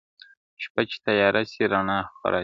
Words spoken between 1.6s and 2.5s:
،رڼا خوره سي